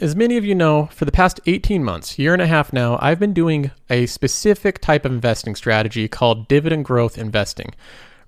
[0.00, 2.98] As many of you know, for the past 18 months, year and a half now,
[3.00, 7.74] I've been doing a specific type of investing strategy called dividend growth investing.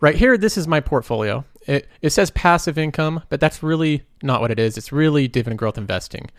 [0.01, 1.45] Right here, this is my portfolio.
[1.67, 4.79] It, it says passive income, but that's really not what it is.
[4.79, 6.31] It's really dividend growth investing.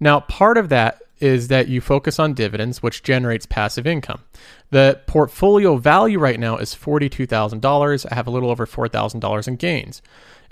[0.00, 4.22] Now, part of that is that you focus on dividends, which generates passive income.
[4.70, 8.06] The portfolio value right now is $42,000.
[8.10, 10.02] I have a little over $4,000 in gains.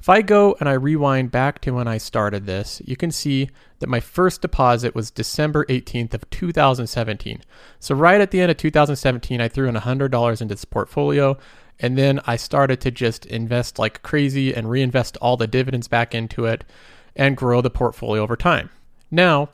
[0.02, 3.50] If I go and I rewind back to when I started this, you can see
[3.78, 7.40] that my first deposit was December 18th of 2017.
[7.78, 11.38] So right at the end of 2017, I threw in $100 into this portfolio
[11.78, 16.16] and then I started to just invest like crazy and reinvest all the dividends back
[16.16, 16.64] into it
[17.14, 18.70] and grow the portfolio over time.
[19.08, 19.50] Now,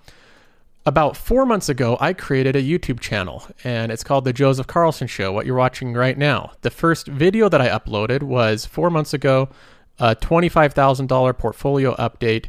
[0.87, 5.09] about four months ago, I created a YouTube channel and it's called The Joseph Carlson
[5.09, 6.53] Show, what you're watching right now.
[6.62, 9.50] The first video that I uploaded was four months ago
[9.98, 12.46] a $25,000 portfolio update.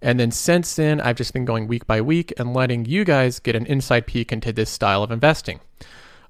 [0.00, 3.38] And then since then, I've just been going week by week and letting you guys
[3.38, 5.60] get an inside peek into this style of investing.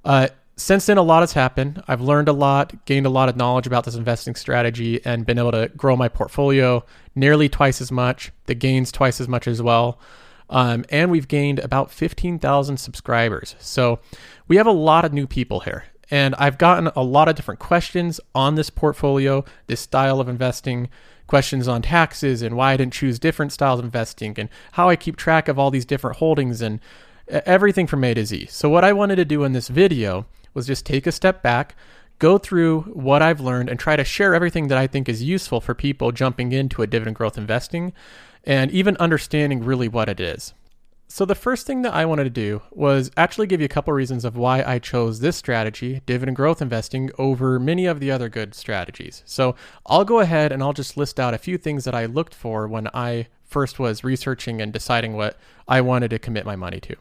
[0.05, 1.83] Uh, since then, a lot has happened.
[1.89, 5.39] I've learned a lot, gained a lot of knowledge about this investing strategy, and been
[5.39, 6.85] able to grow my portfolio
[7.15, 9.99] nearly twice as much, the gains twice as much as well.
[10.51, 13.57] Um, and we've gained about 15,000 subscribers.
[13.59, 14.01] So
[14.47, 15.85] we have a lot of new people here.
[16.13, 20.91] And I've gotten a lot of different questions on this portfolio, this style of investing,
[21.27, 24.97] questions on taxes and why I didn't choose different styles of investing and how I
[24.97, 26.81] keep track of all these different holdings and
[27.29, 28.49] everything from A to Z.
[28.51, 31.77] So, what I wanted to do in this video was just take a step back,
[32.19, 35.63] go through what I've learned, and try to share everything that I think is useful
[35.63, 37.95] for people jumping into a dividend growth investing
[38.45, 40.53] and even understanding really what it is.
[41.15, 43.93] So, the first thing that I wanted to do was actually give you a couple
[43.93, 48.31] reasons of why I chose this strategy, dividend growth investing, over many of the other
[48.31, 49.23] good strategies.
[49.27, 52.35] So, I'll go ahead and I'll just list out a few things that I looked
[52.35, 56.81] for when I first was researching and deciding what I wanted to commit my money
[56.81, 56.97] to.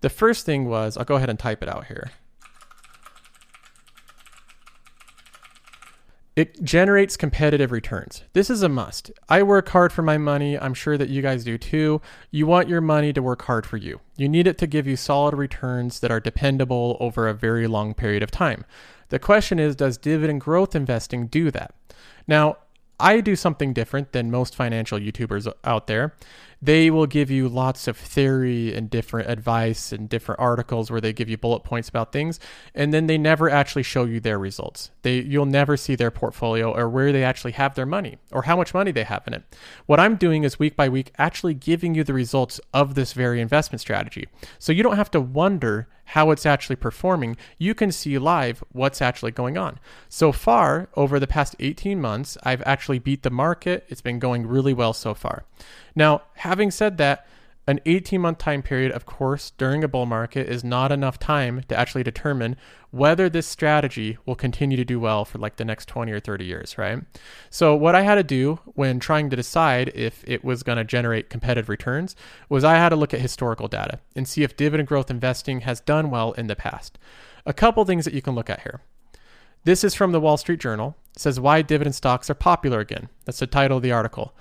[0.00, 2.10] The first thing was, I'll go ahead and type it out here.
[6.36, 8.24] It generates competitive returns.
[8.32, 9.12] This is a must.
[9.28, 10.58] I work hard for my money.
[10.58, 12.00] I'm sure that you guys do too.
[12.32, 14.00] You want your money to work hard for you.
[14.16, 17.94] You need it to give you solid returns that are dependable over a very long
[17.94, 18.64] period of time.
[19.10, 21.72] The question is Does dividend growth investing do that?
[22.26, 22.56] Now,
[22.98, 26.14] I do something different than most financial YouTubers out there
[26.64, 31.12] they will give you lots of theory and different advice and different articles where they
[31.12, 32.40] give you bullet points about things
[32.74, 36.72] and then they never actually show you their results they you'll never see their portfolio
[36.72, 39.42] or where they actually have their money or how much money they have in it
[39.86, 43.40] what i'm doing is week by week actually giving you the results of this very
[43.40, 44.26] investment strategy
[44.58, 49.00] so you don't have to wonder how it's actually performing, you can see live what's
[49.00, 49.78] actually going on.
[50.08, 53.84] So far, over the past 18 months, I've actually beat the market.
[53.88, 55.44] It's been going really well so far.
[55.94, 57.26] Now, having said that,
[57.66, 61.62] an 18 month time period, of course, during a bull market is not enough time
[61.68, 62.56] to actually determine
[62.90, 66.44] whether this strategy will continue to do well for like the next 20 or 30
[66.44, 66.98] years, right?
[67.48, 70.84] So, what I had to do when trying to decide if it was going to
[70.84, 72.14] generate competitive returns
[72.48, 75.80] was I had to look at historical data and see if dividend growth investing has
[75.80, 76.98] done well in the past.
[77.46, 78.82] A couple things that you can look at here.
[79.64, 80.96] This is from the Wall Street Journal.
[81.14, 83.08] It says why dividend stocks are popular again.
[83.24, 84.34] That's the title of the article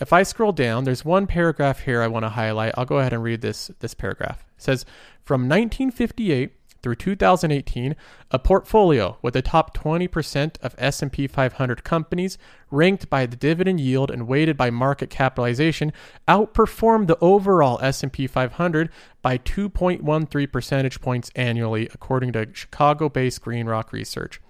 [0.00, 2.74] if I scroll down, there's one paragraph here I want to highlight.
[2.76, 4.44] I'll go ahead and read this this paragraph.
[4.56, 4.84] It says
[5.24, 6.52] from 1958
[6.82, 7.96] through 2018,
[8.30, 12.38] a portfolio with the top 20% of S&P 500 companies
[12.70, 15.92] ranked by the dividend yield and weighted by market capitalization
[16.28, 18.88] outperformed the overall S&P 500
[19.20, 24.40] by 2.13 percentage points annually according to Chicago-based Green Rock Research.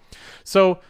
[0.45, 0.81] So,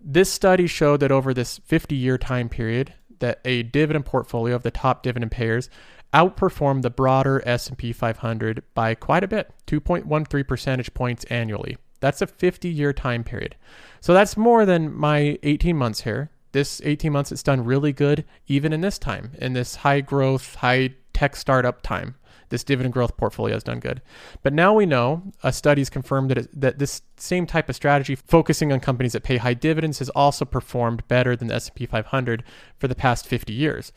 [0.00, 4.70] this study showed that over this 50-year time period, that a dividend portfolio of the
[4.70, 5.70] top dividend payers
[6.12, 11.76] outperformed the broader S&P 500 by quite a bit, 2.13 percentage points annually.
[12.00, 13.56] That's a 50-year time period.
[14.00, 16.30] So that's more than my 18 months here.
[16.52, 20.54] This 18 months it's done really good even in this time, in this high growth,
[20.54, 22.14] high tech startup time
[22.48, 24.02] this dividend growth portfolio has done good.
[24.42, 28.14] But now we know a study's confirmed that, it, that this same type of strategy,
[28.14, 32.44] focusing on companies that pay high dividends, has also performed better than the S&P 500
[32.78, 33.92] for the past 50 years.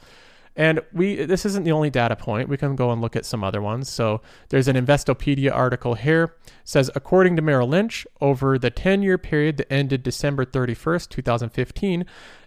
[0.56, 2.50] And we this isn't the only data point.
[2.50, 3.88] We can go and look at some other ones.
[3.88, 9.57] So there's an Investopedia article here says according to Merrill Lynch, over the 10-year period
[9.57, 12.06] that ended December 31st, 2015,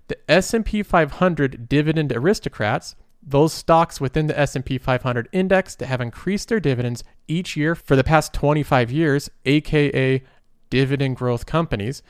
[0.09, 6.49] the S&P 500 dividend aristocrats those stocks within the S&P 500 index that have increased
[6.49, 10.23] their dividends each year for the past 25 years, aka
[10.71, 12.03] dividend growth companies,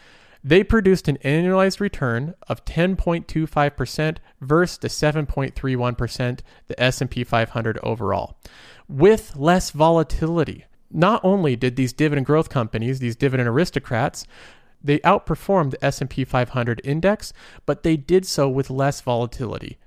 [0.45, 8.39] they produced an annualized return of 10.25% versus the 7.31% the S&P 500 overall,
[8.89, 10.65] with less volatility.
[10.91, 14.27] Not only did these dividend growth companies, these dividend aristocrats,
[14.83, 17.33] they outperformed the S&P 500 index,
[17.67, 19.79] but they did so with less volatility.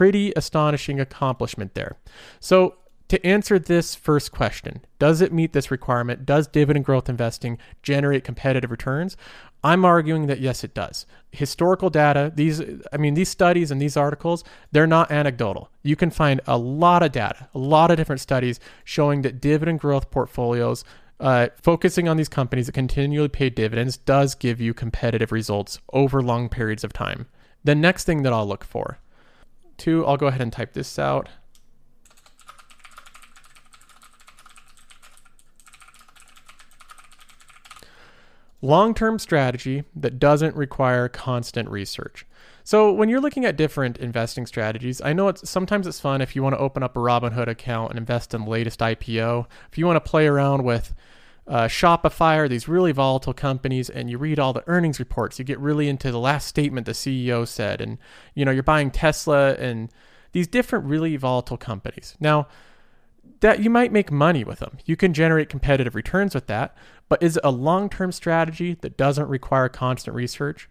[0.00, 1.98] Pretty astonishing accomplishment there.
[2.40, 2.76] So,
[3.08, 6.24] to answer this first question, does it meet this requirement?
[6.24, 9.18] Does dividend growth investing generate competitive returns?
[9.62, 11.04] I'm arguing that yes, it does.
[11.32, 12.62] Historical data, these,
[12.94, 14.42] I mean, these studies and these articles,
[14.72, 15.68] they're not anecdotal.
[15.82, 19.80] You can find a lot of data, a lot of different studies showing that dividend
[19.80, 20.82] growth portfolios,
[21.18, 26.22] uh, focusing on these companies that continually pay dividends, does give you competitive results over
[26.22, 27.26] long periods of time.
[27.64, 28.98] The next thing that I'll look for,
[29.80, 31.28] two, I'll go ahead and type this out.
[38.62, 42.26] long term strategy that doesn't require constant research.
[42.62, 46.36] So when you're looking at different investing strategies, I know it's sometimes it's fun if
[46.36, 49.46] you want to open up a Robinhood account and invest in the latest IPO.
[49.70, 50.94] If you want to play around with
[51.50, 55.44] uh, Shopify or these really volatile companies and you read all the earnings reports, you
[55.44, 57.98] get really into the last statement the CEO said, and
[58.34, 59.90] you know you're buying Tesla and
[60.30, 62.16] these different really volatile companies.
[62.20, 62.46] Now,
[63.40, 64.78] that you might make money with them.
[64.84, 66.76] You can generate competitive returns with that,
[67.08, 70.68] but is it a long-term strategy that doesn't require constant research?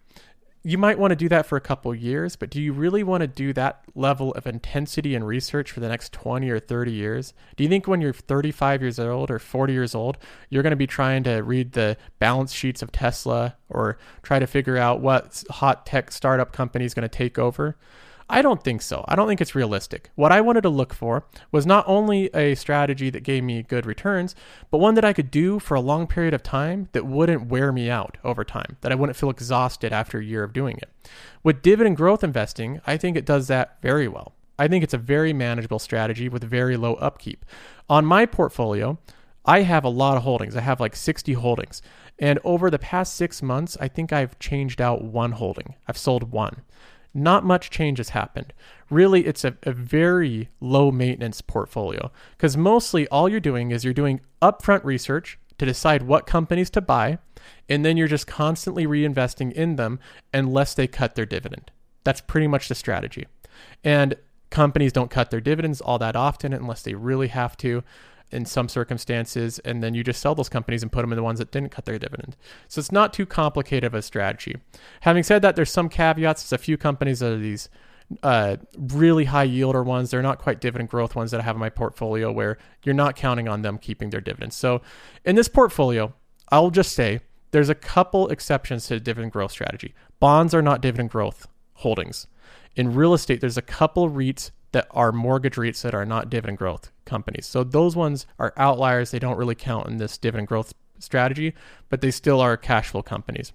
[0.62, 3.22] You might want to do that for a couple years, but do you really want
[3.22, 7.32] to do that level of intensity and research for the next 20 or 30 years?
[7.56, 10.18] Do you think when you're 35 years old or 40 years old,
[10.50, 14.46] you're going to be trying to read the balance sheets of Tesla or try to
[14.46, 17.78] figure out what hot tech startup company is going to take over?
[18.30, 19.04] I don't think so.
[19.08, 20.10] I don't think it's realistic.
[20.14, 23.86] What I wanted to look for was not only a strategy that gave me good
[23.86, 24.36] returns,
[24.70, 27.72] but one that I could do for a long period of time that wouldn't wear
[27.72, 30.88] me out over time, that I wouldn't feel exhausted after a year of doing it.
[31.42, 34.32] With dividend growth investing, I think it does that very well.
[34.58, 37.44] I think it's a very manageable strategy with very low upkeep.
[37.88, 38.98] On my portfolio,
[39.44, 40.54] I have a lot of holdings.
[40.54, 41.82] I have like 60 holdings.
[42.18, 45.74] And over the past six months, I think I've changed out one holding.
[45.88, 46.62] I've sold one
[47.12, 48.52] not much change has happened.
[48.88, 53.94] Really, it's a, a very low maintenance portfolio because mostly all you're doing is you're
[53.94, 57.18] doing upfront research to decide what companies to buy,
[57.68, 59.98] and then you're just constantly reinvesting in them
[60.32, 61.70] unless they cut their dividend.
[62.04, 63.26] That's pretty much the strategy.
[63.84, 64.16] And
[64.48, 67.84] companies don't cut their dividends all that often unless they really have to
[68.32, 71.22] in some circumstances, and then you just sell those companies and put them in the
[71.22, 72.36] ones that didn't cut their dividend.
[72.68, 74.56] So it's not too complicated of a strategy.
[75.00, 76.42] Having said that, there's some caveats.
[76.42, 77.68] There's a few companies that are these
[78.22, 80.10] uh, really high yielder ones.
[80.10, 83.16] They're not quite dividend growth ones that I have in my portfolio where you're not
[83.16, 84.56] counting on them keeping their dividends.
[84.56, 84.82] So
[85.24, 86.12] in this portfolio,
[86.50, 87.20] I'll just say
[87.52, 89.94] there's a couple exceptions to the dividend growth strategy.
[90.18, 92.26] Bonds are not dividend growth holdings.
[92.76, 96.58] In real estate, there's a couple REITs that are mortgage REITs that are not dividend
[96.58, 97.46] growth companies.
[97.46, 99.10] So those ones are outliers.
[99.10, 101.54] They don't really count in this dividend growth strategy,
[101.88, 103.52] but they still are cash flow companies.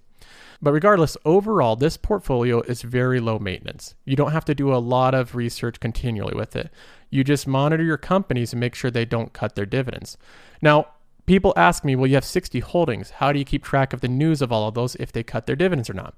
[0.60, 3.94] But regardless, overall, this portfolio is very low maintenance.
[4.04, 6.70] You don't have to do a lot of research continually with it.
[7.10, 10.16] You just monitor your companies and make sure they don't cut their dividends.
[10.62, 10.88] Now,
[11.26, 13.10] people ask me, well, you have 60 holdings.
[13.10, 15.46] How do you keep track of the news of all of those if they cut
[15.46, 16.14] their dividends or not?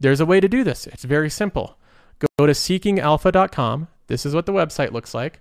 [0.00, 0.86] There's a way to do this.
[0.86, 1.78] It's very simple.
[2.18, 3.88] Go to seekingalpha.com.
[4.06, 5.40] This is what the website looks like.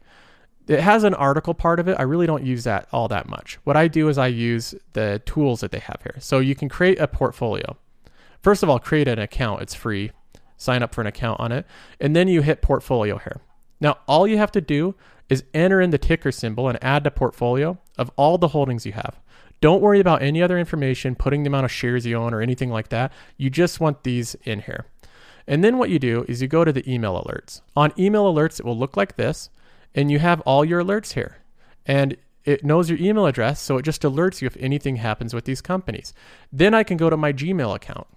[0.68, 1.98] It has an article part of it.
[2.00, 3.60] I really don't use that all that much.
[3.64, 6.16] What I do is I use the tools that they have here.
[6.20, 7.78] So you can create a portfolio.
[8.42, 9.62] First of all, create an account.
[9.62, 10.12] It's free.
[10.58, 11.66] Sign up for an account on it.
[12.00, 13.42] And then you hit portfolio here.
[13.80, 14.96] Now, all you have to do
[15.30, 18.94] is enter in the ticker symbol and add to portfolio of all the holdings you
[18.94, 19.20] have.
[19.62, 22.70] Don't worry about any other information, putting the amount of shares you own or anything
[22.70, 23.12] like that.
[23.38, 24.86] You just want these in here.
[25.48, 27.62] And then what you do is you go to the email alerts.
[27.76, 29.50] On email alerts, it will look like this,
[29.94, 31.38] and you have all your alerts here.
[31.86, 35.46] And it knows your email address, so it just alerts you if anything happens with
[35.46, 36.14] these companies.
[36.52, 38.08] Then I can go to my Gmail account.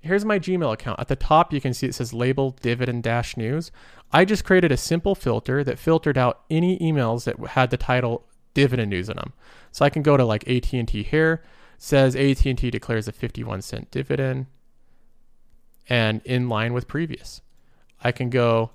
[0.00, 1.00] Here's my Gmail account.
[1.00, 3.72] At the top, you can see it says label dividend dash news.
[4.12, 8.24] I just created a simple filter that filtered out any emails that had the title
[8.54, 9.32] dividend news in them.
[9.72, 11.42] So I can go to like AT&T here,
[11.76, 14.46] says AT&T declares a 51 cent dividend
[15.88, 17.40] and in line with previous.
[18.02, 18.70] I can go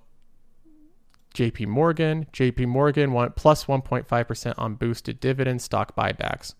[1.33, 2.27] JP Morgan.
[2.33, 6.53] JP Morgan went plus 1.5% on boosted dividend stock buybacks.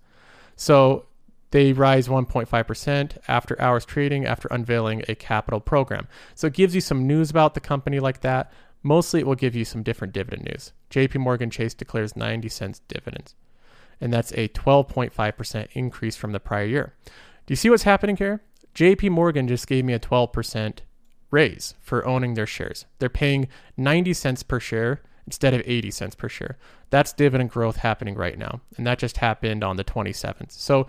[0.56, 1.06] So
[1.52, 6.08] they rise 1.5% after hours trading after unveiling a capital program.
[6.36, 8.52] So it gives you some news about the company like that.
[8.84, 10.72] Mostly it will give you some different dividend news.
[10.90, 13.36] JP Morgan Chase declares 90 cents dividends.
[14.00, 16.94] And that's a 12.5% increase from the prior year.
[17.46, 18.42] Do you see what's happening here?
[18.76, 20.80] JP Morgan just gave me a 12%
[21.30, 22.86] raise for owning their shares.
[23.00, 23.48] They're paying
[23.78, 26.58] 90 cents per share instead of 80 cents per share.
[26.90, 28.62] That's dividend growth happening right now.
[28.78, 30.52] And that just happened on the 27th.
[30.52, 30.88] So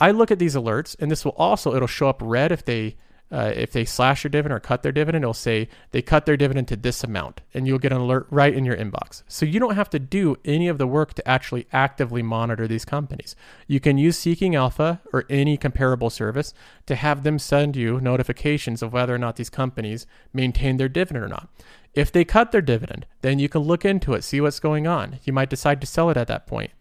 [0.00, 2.96] I look at these alerts and this will also it'll show up red if they
[3.32, 6.36] uh, if they slash your dividend or cut their dividend, it'll say they cut their
[6.36, 9.22] dividend to this amount, and you'll get an alert right in your inbox.
[9.26, 12.84] So you don't have to do any of the work to actually actively monitor these
[12.84, 13.34] companies.
[13.66, 16.54] You can use Seeking Alpha or any comparable service
[16.86, 21.24] to have them send you notifications of whether or not these companies maintain their dividend
[21.24, 21.48] or not.
[21.94, 25.20] If they cut their dividend, then you can look into it, see what's going on.
[25.24, 26.72] You might decide to sell it at that point.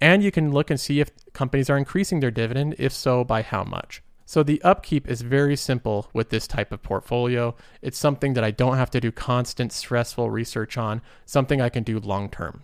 [0.00, 3.42] And you can look and see if companies are increasing their dividend, if so, by
[3.42, 4.02] how much.
[4.32, 7.54] So the upkeep is very simple with this type of portfolio.
[7.82, 11.82] It's something that I don't have to do constant stressful research on, something I can
[11.82, 12.62] do long term.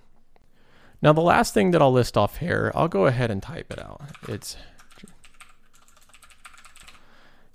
[1.03, 3.79] Now the last thing that I'll list off here, I'll go ahead and type it
[3.79, 4.01] out.
[4.27, 4.57] It's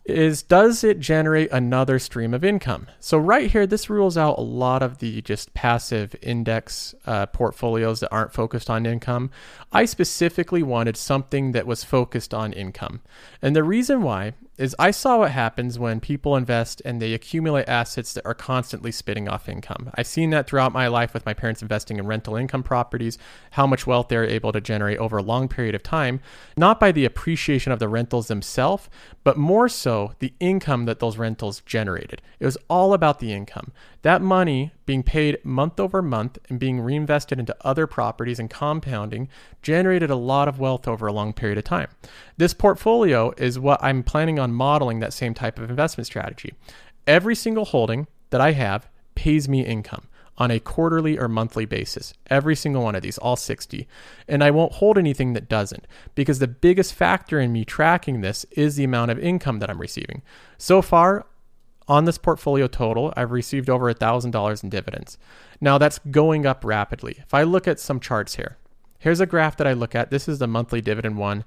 [0.05, 2.87] is does it generate another stream of income?
[2.99, 8.01] So right here, this rules out a lot of the just passive index uh, portfolios
[8.01, 9.31] that aren't focused on income.
[9.71, 13.01] I specifically wanted something that was focused on income.
[13.41, 17.67] And the reason why is I saw what happens when people invest and they accumulate
[17.67, 19.89] assets that are constantly spitting off income.
[19.95, 23.17] I've seen that throughout my life with my parents investing in rental income properties,
[23.51, 26.19] how much wealth they're able to generate over a long period of time,
[26.55, 28.89] not by the appreciation of the rentals themselves,
[29.23, 32.21] but more so the income that those rentals generated.
[32.39, 33.71] It was all about the income.
[34.03, 39.29] That money being paid month over month and being reinvested into other properties and compounding
[39.61, 41.89] generated a lot of wealth over a long period of time.
[42.37, 46.53] This portfolio is what I'm planning on modeling that same type of investment strategy.
[47.07, 52.13] Every single holding that I have pays me income on a quarterly or monthly basis.
[52.27, 53.87] Every single one of these, all 60.
[54.27, 55.85] And I won't hold anything that doesn't
[56.15, 59.79] because the biggest factor in me tracking this is the amount of income that I'm
[59.79, 60.23] receiving.
[60.57, 61.27] So far,
[61.87, 65.17] on this portfolio total, I've received over $1,000 in dividends.
[65.59, 67.17] Now that's going up rapidly.
[67.19, 68.57] If I look at some charts here,
[68.99, 70.09] here's a graph that I look at.
[70.09, 71.43] This is the monthly dividend one.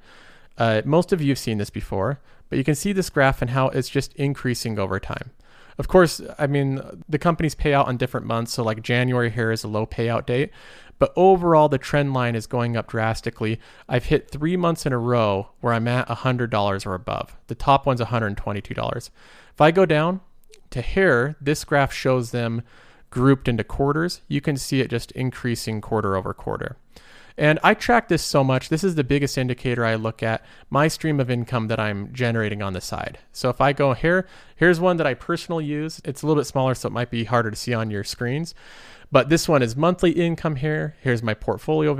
[0.59, 3.51] Uh, most of you have seen this before, but you can see this graph and
[3.51, 5.31] how it's just increasing over time.
[5.79, 8.55] Of course, I mean, the companies pay out on different months.
[8.55, 10.51] So, like January here is a low payout date.
[10.99, 13.61] But overall, the trend line is going up drastically.
[13.89, 17.37] I've hit three months in a row where I'm at $100 or above.
[17.49, 19.11] The top one's $122.
[19.53, 20.21] If I go down,
[20.71, 22.63] to here, this graph shows them
[23.11, 24.23] grouped into quarters.
[24.29, 26.77] You can see it just increasing quarter over quarter.
[27.39, 28.71] And I track this so much.
[28.71, 32.63] This is the biggest indicator I look at my stream of income that I'm generating
[32.63, 33.19] on the side.
[33.33, 34.27] So if I go here,
[34.57, 36.01] here's one that I personally use.
[36.05, 38.55] It's a little bit smaller, so it might be harder to see on your screens.
[39.17, 40.95] But this one is monthly income here.
[41.01, 41.95] Here's my portfolio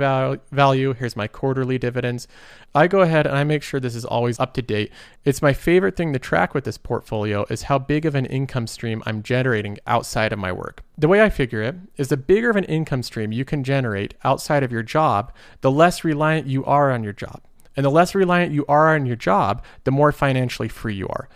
[0.51, 0.93] value.
[0.93, 2.27] Here's my quarterly dividends.
[2.75, 4.91] I go ahead and I make sure this is always up to date.
[5.25, 8.67] It's my favorite thing to track with this portfolio is how big of an income
[8.67, 10.83] stream I'm generating outside of my work.
[10.95, 14.13] The way I figure it is the bigger of an income stream you can generate
[14.23, 17.41] outside of your job, the less reliant you are on your job.
[17.75, 21.29] And the less reliant you are on your job, the more financially free you are.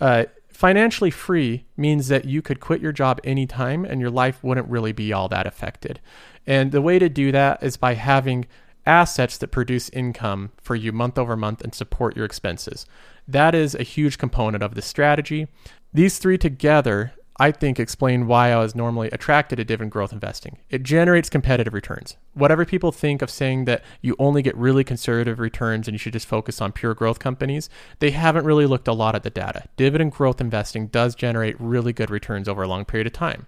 [0.00, 0.24] Uh,
[0.58, 4.90] Financially free means that you could quit your job anytime and your life wouldn't really
[4.90, 6.00] be all that affected.
[6.48, 8.44] And the way to do that is by having
[8.84, 12.86] assets that produce income for you month over month and support your expenses.
[13.28, 15.46] That is a huge component of the strategy.
[15.94, 20.58] These three together I think explain why I was normally attracted to dividend growth investing.
[20.70, 22.16] It generates competitive returns.
[22.34, 26.14] Whatever people think of saying that you only get really conservative returns and you should
[26.14, 29.64] just focus on pure growth companies, they haven't really looked a lot at the data.
[29.76, 33.46] Dividend growth investing does generate really good returns over a long period of time.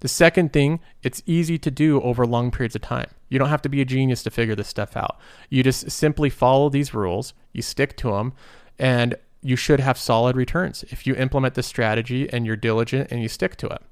[0.00, 3.08] The second thing, it's easy to do over long periods of time.
[3.30, 5.18] You don't have to be a genius to figure this stuff out.
[5.48, 8.34] You just simply follow these rules, you stick to them,
[8.78, 13.20] and you should have solid returns if you implement the strategy and you're diligent and
[13.20, 13.82] you stick to it.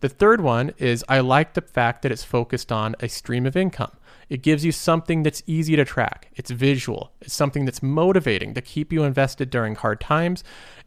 [0.00, 3.56] The third one is I like the fact that it's focused on a stream of
[3.56, 3.92] income.
[4.30, 6.30] It gives you something that's easy to track.
[6.36, 7.12] It's visual.
[7.20, 10.44] It's something that's motivating to keep you invested during hard times.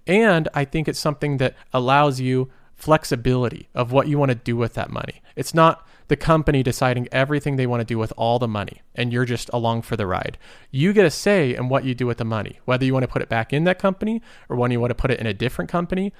[0.07, 2.49] And I think it's something that allows you
[2.83, 5.21] flexibility of what you want to do with that money.
[5.35, 9.13] It's not the company deciding everything they want to do with all the money and
[9.13, 10.37] you're just along for the ride.
[10.69, 13.13] You get a say in what you do with the money, whether you want to
[13.13, 15.33] put it back in that company or when you want to put it in a
[15.33, 16.11] different company.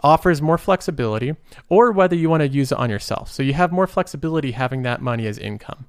[0.00, 1.34] offers more flexibility,
[1.68, 3.30] or whether you want to use it on yourself.
[3.30, 5.86] So you have more flexibility having that money as income.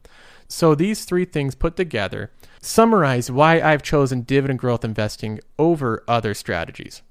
[0.47, 2.31] So these three things put together
[2.61, 7.01] summarize why I've chosen dividend growth investing over other strategies.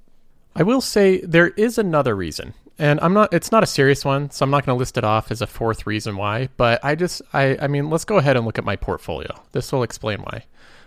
[0.54, 2.54] I will say there is another reason.
[2.78, 5.04] And I'm not it's not a serious one, so I'm not going to list it
[5.04, 8.36] off as a fourth reason why, but I just I I mean, let's go ahead
[8.36, 9.42] and look at my portfolio.
[9.52, 10.44] This will explain why.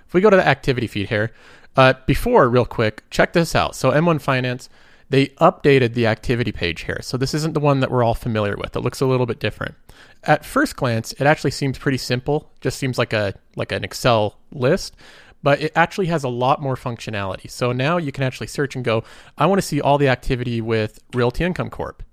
[0.07, 1.31] If we go to the activity feed here,
[1.75, 3.75] uh, before real quick, check this out.
[3.75, 4.69] So M1 Finance,
[5.09, 6.99] they updated the activity page here.
[7.01, 8.75] So this isn't the one that we're all familiar with.
[8.75, 9.75] It looks a little bit different.
[10.23, 12.51] At first glance, it actually seems pretty simple.
[12.61, 14.95] Just seems like a like an Excel list,
[15.41, 17.49] but it actually has a lot more functionality.
[17.49, 19.03] So now you can actually search and go,
[19.37, 22.03] I want to see all the activity with Realty Income Corp.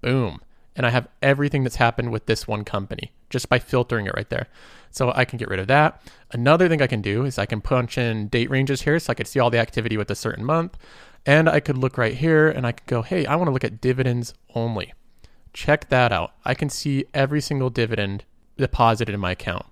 [0.00, 0.40] Boom.
[0.74, 4.28] And I have everything that's happened with this one company just by filtering it right
[4.28, 4.48] there.
[4.90, 6.00] So I can get rid of that.
[6.32, 9.14] Another thing I can do is I can punch in date ranges here so I
[9.14, 10.76] could see all the activity with a certain month.
[11.24, 13.64] And I could look right here and I could go, hey, I want to look
[13.64, 14.92] at dividends only.
[15.52, 16.34] Check that out.
[16.44, 18.24] I can see every single dividend
[18.56, 19.66] deposited in my account.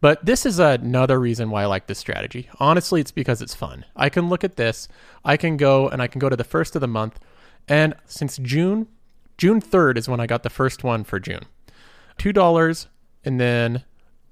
[0.00, 2.48] But this is another reason why I like this strategy.
[2.58, 3.84] Honestly, it's because it's fun.
[3.94, 4.88] I can look at this,
[5.24, 7.18] I can go and I can go to the first of the month.
[7.68, 8.88] And since June,
[9.36, 11.42] June 3rd is when I got the first one for June.
[12.18, 12.86] $2
[13.24, 13.84] and then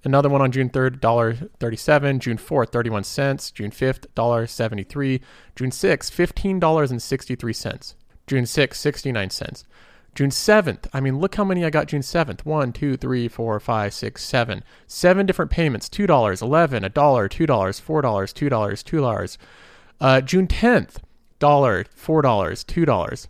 [0.04, 2.18] Another one on June 3rd, $1.37.
[2.20, 3.50] June 4th, 31 cents.
[3.50, 5.20] June 5th, $1.73.
[5.56, 7.94] June 6th, $15.63.
[8.26, 9.64] June 6th, 69 cents.
[10.18, 12.44] June 7th, I mean, look how many I got June 7th.
[12.44, 15.26] 1, 2, 3, 4, 5, 6, 7.
[15.26, 19.38] Different payments $2, 11 $1, $2, $4, $2, $2.
[20.00, 20.96] Uh, June 10th,
[21.38, 23.26] $1, $4, $2.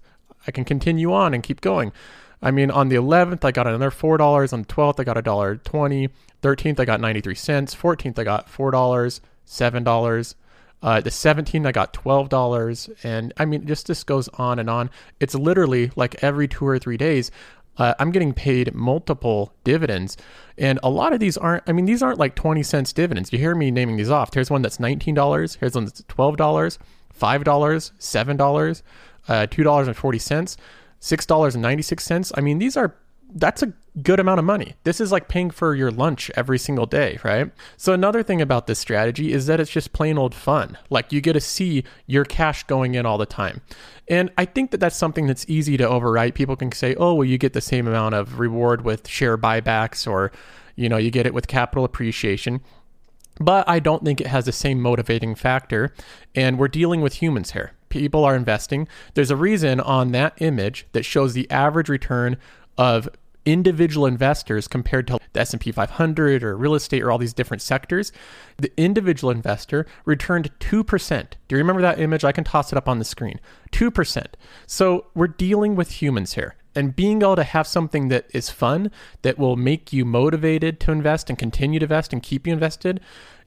[0.46, 1.92] I can continue on and keep going.
[2.40, 4.52] I mean, on the 11th, I got another $4.
[4.54, 6.08] On the 12th, I got $1.20.
[6.40, 7.74] 13th, I got 93 cents.
[7.74, 10.34] 14th, I got $4, $7.
[10.82, 12.94] Uh, the 17, I got $12.
[13.02, 14.90] And I mean, just this goes on and on.
[15.20, 17.30] It's literally like every two or three days,
[17.78, 20.16] uh, I'm getting paid multiple dividends.
[20.56, 23.32] And a lot of these aren't, I mean, these aren't like 20 cents dividends.
[23.32, 24.34] You hear me naming these off.
[24.34, 25.56] Here's one that's $19.
[25.58, 26.78] Here's one that's $12, $5,
[27.18, 28.82] $7,
[29.28, 30.56] uh, $2.40.
[31.00, 32.32] $6.96.
[32.36, 32.96] I mean, these are
[33.34, 34.74] that's a good amount of money.
[34.84, 37.50] This is like paying for your lunch every single day, right?
[37.76, 40.78] So another thing about this strategy is that it's just plain old fun.
[40.88, 43.60] Like you get to see your cash going in all the time.
[44.08, 46.34] And I think that that's something that's easy to overwrite.
[46.34, 50.10] People can say, "Oh, well you get the same amount of reward with share buybacks
[50.10, 50.32] or
[50.76, 52.60] you know, you get it with capital appreciation."
[53.40, 55.92] But I don't think it has the same motivating factor.
[56.34, 58.88] And we're dealing with humans here people are investing.
[59.14, 62.36] There's a reason on that image that shows the average return
[62.78, 63.08] of
[63.44, 68.12] individual investors compared to the S&P 500 or real estate or all these different sectors.
[68.58, 71.30] The individual investor returned 2%.
[71.48, 72.24] Do you remember that image?
[72.24, 73.40] I can toss it up on the screen.
[73.72, 74.26] 2%.
[74.66, 76.56] So we're dealing with humans here.
[76.74, 78.90] And being able to have something that is fun,
[79.22, 83.00] that will make you motivated to invest and continue to invest and keep you invested,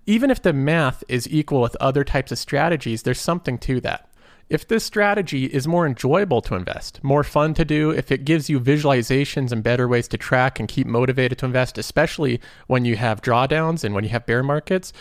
[0.07, 4.09] even if the math is equal with other types of strategies, there's something to that.
[4.51, 8.49] If this strategy is more enjoyable to invest, more fun to do, if it gives
[8.49, 12.97] you visualizations and better ways to track and keep motivated to invest, especially when you
[12.97, 14.91] have drawdowns and when you have bear markets,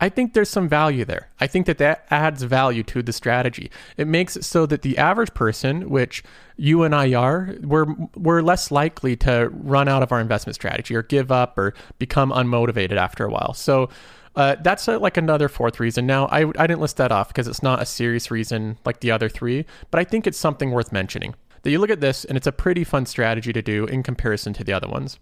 [0.00, 1.30] I think there's some value there.
[1.40, 3.70] I think that that adds value to the strategy.
[3.96, 6.22] It makes it so that the average person, which
[6.56, 10.94] you and I are, we're, we're less likely to run out of our investment strategy
[10.94, 13.54] or give up or become unmotivated after a while.
[13.54, 13.88] So
[14.34, 16.06] uh, that's a, like another fourth reason.
[16.06, 19.10] Now, I, I didn't list that off because it's not a serious reason like the
[19.10, 21.34] other three, but I think it's something worth mentioning.
[21.62, 24.52] That you look at this and it's a pretty fun strategy to do in comparison
[24.52, 25.18] to the other ones.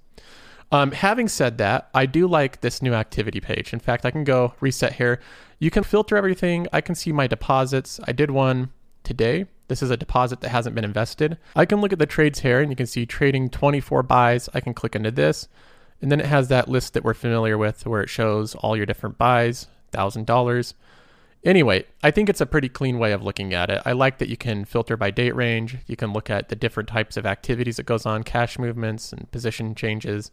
[0.74, 3.72] Um, having said that, I do like this new activity page.
[3.72, 5.20] In fact, I can go reset here.
[5.60, 6.66] You can filter everything.
[6.72, 8.00] I can see my deposits.
[8.08, 8.70] I did one
[9.04, 9.46] today.
[9.68, 11.38] This is a deposit that hasn't been invested.
[11.54, 14.48] I can look at the trades here and you can see trading 24 buys.
[14.52, 15.46] I can click into this.
[16.02, 18.84] And then it has that list that we're familiar with where it shows all your
[18.84, 20.74] different buys, $1,000.
[21.44, 23.80] Anyway, I think it's a pretty clean way of looking at it.
[23.84, 25.76] I like that you can filter by date range.
[25.86, 29.30] You can look at the different types of activities that goes on, cash movements and
[29.30, 30.32] position changes,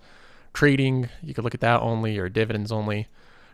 [0.54, 1.10] trading.
[1.22, 3.08] You could look at that only or dividends only.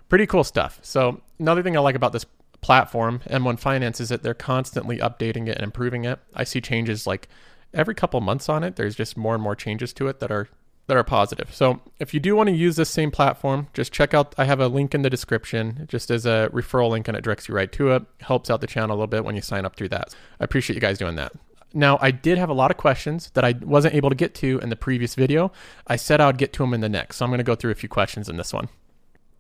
[0.10, 0.80] Pretty cool stuff.
[0.82, 2.26] So another thing I like about this
[2.62, 6.20] platform, M1 Finance, is that they're constantly updating it and improving it.
[6.34, 7.28] I see changes like
[7.74, 8.76] every couple months on it.
[8.76, 10.50] There's just more and more changes to it that are
[10.88, 11.54] that are positive.
[11.54, 14.34] So if you do want to use this same platform, just check out.
[14.38, 17.50] I have a link in the description, just as a referral link, and it directs
[17.50, 18.04] you right to it.
[18.22, 20.16] Helps out the channel a little bit when you sign up through that.
[20.40, 21.34] I appreciate you guys doing that.
[21.74, 24.60] Now, I did have a lot of questions that I wasn't able to get to
[24.60, 25.52] in the previous video.
[25.86, 27.56] I said I would get to them in the next, so I'm going to go
[27.56, 28.70] through a few questions in this one.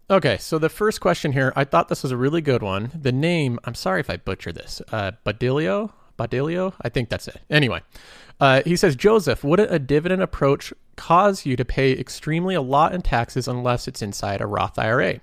[0.09, 2.91] Okay, so the first question here, I thought this was a really good one.
[2.93, 6.73] The name, I'm sorry if I butcher this, uh, Badilio, Baudilio.
[6.81, 7.41] I think that's it.
[7.49, 7.81] Anyway,
[8.39, 12.93] uh, he says, Joseph, wouldn't a dividend approach cause you to pay extremely a lot
[12.93, 15.19] in taxes unless it's inside a Roth IRA?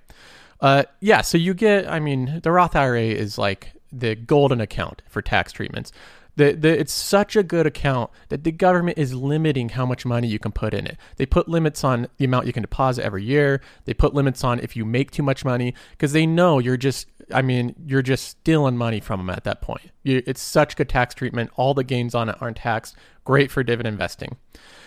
[0.60, 5.02] Uh, yeah, so you get, I mean, the Roth IRA is like the golden account
[5.08, 5.92] for tax treatments.
[6.36, 10.26] The, the, it's such a good account that the government is limiting how much money
[10.26, 10.96] you can put in it.
[11.16, 13.60] They put limits on the amount you can deposit every year.
[13.84, 17.06] They put limits on if you make too much money because they know you're just,
[17.32, 19.90] I mean, you're just stealing money from them at that point.
[20.02, 21.50] You, it's such good tax treatment.
[21.54, 22.96] All the gains on it aren't taxed.
[23.24, 24.36] Great for dividend investing.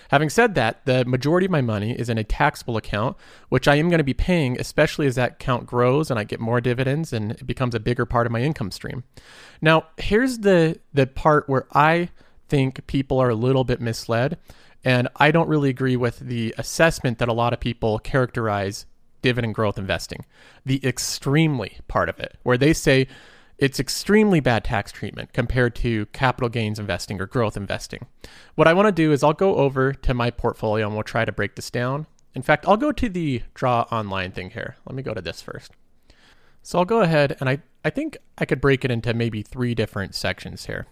[0.10, 3.18] Having said that, the majority of my money is in a taxable account,
[3.50, 6.40] which I am going to be paying, especially as that account grows and I get
[6.40, 9.04] more dividends and it becomes a bigger part of my income stream.
[9.62, 12.10] Now, here's the the part where I
[12.48, 14.38] think people are a little bit misled,
[14.84, 18.86] and I don't really agree with the assessment that a lot of people characterize
[19.22, 20.26] dividend growth investing.
[20.66, 23.08] The extremely part of it, where they say
[23.58, 28.06] it's extremely bad tax treatment compared to capital gains investing or growth investing.
[28.56, 31.26] What I want to do is I'll go over to my portfolio and we'll try
[31.26, 32.06] to break this down.
[32.36, 34.76] In fact, I'll go to the draw online thing here.
[34.86, 35.72] Let me go to this first.
[36.62, 39.74] So I'll go ahead and I, I think I could break it into maybe three
[39.74, 40.86] different sections here.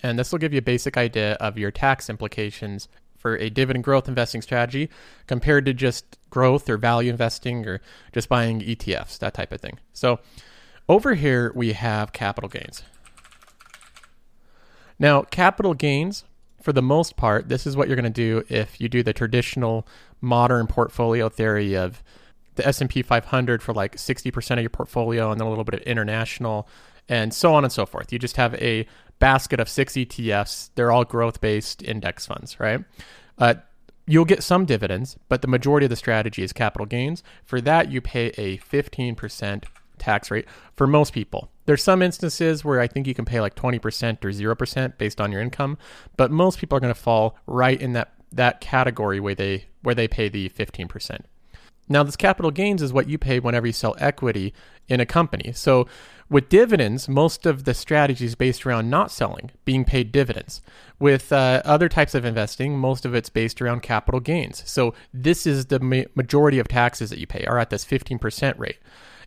[0.00, 3.84] And this will give you a basic idea of your tax implications for a dividend
[3.84, 4.90] growth investing strategy
[5.26, 7.80] compared to just growth or value investing or
[8.12, 9.78] just buying ETFs, that type of thing.
[9.92, 10.18] So
[10.88, 12.82] over here, we have capital gains.
[14.98, 16.24] Now, capital gains,
[16.60, 19.12] for the most part, this is what you're going to do if you do the
[19.12, 19.86] traditional
[20.20, 22.02] modern portfolio theory of
[22.54, 25.80] the S&P 500 for like 60% of your portfolio and then a little bit of
[25.80, 26.68] international
[27.08, 28.12] and so on and so forth.
[28.12, 28.86] You just have a
[29.18, 30.70] basket of six ETFs.
[30.74, 32.84] They're all growth-based index funds, right?
[33.38, 33.54] Uh,
[34.06, 37.22] you'll get some dividends, but the majority of the strategy is capital gains.
[37.44, 39.64] For that, you pay a 15%
[40.02, 41.50] tax rate for most people.
[41.64, 43.78] There's some instances where I think you can pay like 20%
[44.24, 45.78] or 0% based on your income,
[46.16, 49.94] but most people are going to fall right in that that category where they where
[49.94, 51.20] they pay the 15%.
[51.88, 54.54] Now, this capital gains is what you pay whenever you sell equity
[54.88, 55.52] in a company.
[55.52, 55.86] So,
[56.30, 60.62] with dividends, most of the strategy is based around not selling, being paid dividends.
[60.98, 64.62] With uh, other types of investing, most of it's based around capital gains.
[64.64, 68.58] So, this is the ma- majority of taxes that you pay are at this 15%
[68.58, 68.78] rate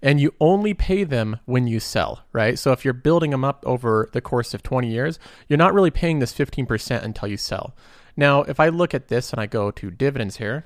[0.01, 2.57] and you only pay them when you sell, right?
[2.57, 5.91] So if you're building them up over the course of 20 years, you're not really
[5.91, 7.75] paying this 15% until you sell.
[8.17, 10.65] Now, if I look at this and I go to dividends here,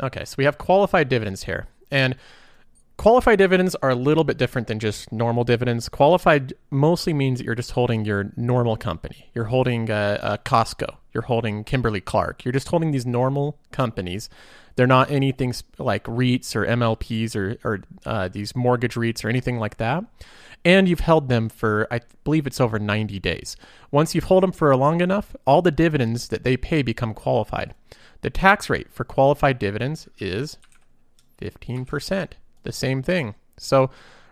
[0.00, 1.66] okay, so we have qualified dividends here.
[1.90, 2.16] And
[2.96, 5.88] qualified dividends are a little bit different than just normal dividends.
[5.88, 9.30] Qualified mostly means that you're just holding your normal company.
[9.34, 10.96] You're holding a, a Costco.
[11.12, 12.44] You're holding Kimberly Clark.
[12.44, 14.28] You're just holding these normal companies
[14.80, 19.58] they're not anything like REITs or MLPs or, or uh, these mortgage REITs or anything
[19.58, 20.04] like that.
[20.64, 23.56] And you've held them for, I believe it's over 90 days.
[23.90, 27.74] Once you've held them for long enough, all the dividends that they pay become qualified.
[28.22, 30.56] The tax rate for qualified dividends is
[31.40, 32.30] 15%,
[32.62, 33.34] the same thing.
[33.58, 33.90] So,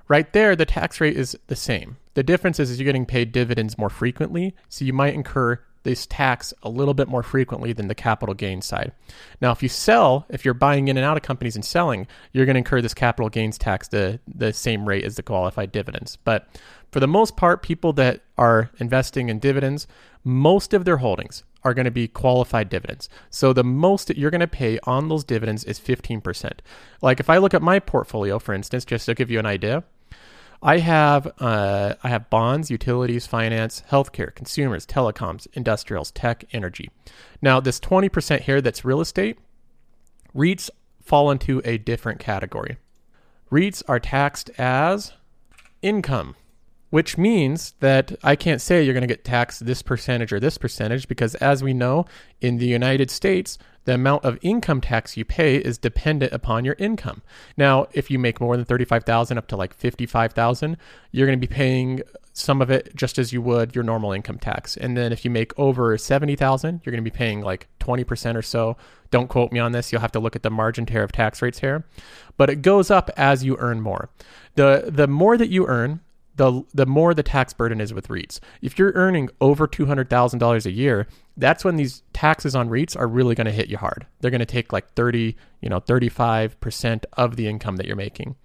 [0.09, 1.99] right there, the tax rate is the same.
[2.15, 6.07] The difference is, is you're getting paid dividends more frequently, so you might incur this
[6.07, 8.93] tax a little bit more frequently than the capital gain side.
[9.41, 12.45] Now, if you sell, if you're buying in and out of companies and selling, you're
[12.45, 16.17] going to incur this capital gains tax the the same rate as the qualified dividends.
[16.17, 16.47] But
[16.93, 19.87] for the most part, people that are investing in dividends,
[20.25, 23.09] most of their holdings are going to be qualified dividends.
[23.31, 26.53] So the most that you're going to pay on those dividends is 15%.
[27.01, 29.85] Like if I look at my portfolio, for instance, just to give you an idea,
[30.63, 36.91] I have uh, I have bonds, utilities, finance, healthcare, consumers, telecoms, industrials, tech, energy.
[37.41, 39.39] Now, this 20% here that's real estate,
[40.35, 40.69] REITs
[41.01, 42.77] fall into a different category.
[43.53, 45.13] REITs are taxed as
[45.81, 46.35] income,
[46.91, 50.59] which means that I can't say you're going to get taxed this percentage or this
[50.59, 52.07] percentage because, as we know,
[52.41, 56.77] in the United States, the amount of income tax you pay is dependent upon your
[56.79, 57.23] income.
[57.57, 60.77] Now, if you make more than 35,000 up to like 55,000,
[61.11, 64.39] you're going to be paying some of it just as you would your normal income
[64.39, 64.77] tax.
[64.77, 68.43] And then if you make over 70,000, you're going to be paying like 20% or
[68.43, 68.77] so.
[69.11, 69.91] Don't quote me on this.
[69.91, 71.85] You'll have to look at the margin tariff tax rates here.
[72.37, 74.11] But it goes up as you earn more.
[74.55, 76.01] The the more that you earn,
[76.39, 78.41] the the more the tax burden is with REITs.
[78.63, 83.35] If you're earning over $200,000 a year, that's when these taxes on REITs are really
[83.35, 84.07] going to hit you hard.
[84.21, 88.37] They're going to take like 30, you know, 35% of the income that you're making.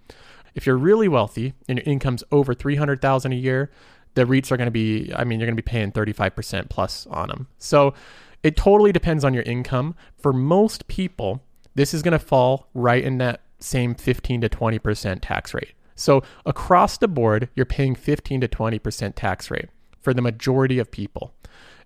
[0.54, 3.70] If you're really wealthy and your income's over 300,000 a year,
[4.14, 7.06] the REITs are going to be I mean, you're going to be paying 35% plus
[7.06, 7.46] on them.
[7.58, 7.94] So
[8.42, 9.94] it totally depends on your income.
[10.18, 11.42] For most people,
[11.74, 15.74] this is going to fall right in that same 15 to 20% tax rate.
[15.94, 19.68] So across the board, you're paying 15 to 20% tax rate.
[20.04, 21.34] for the majority of people.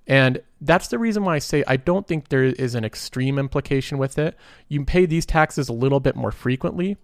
[0.09, 3.99] And that's the reason why I say I don't think there is an extreme implication
[3.99, 4.37] with it.
[4.67, 6.97] You pay these taxes a little bit more frequently.